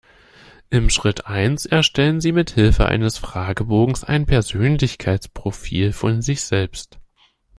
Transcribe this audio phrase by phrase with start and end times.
[0.71, 6.97] In Schritt eins erstellen Sie mithilfe eines Fragebogens ein Persönlichkeitsprofil von sich selbst.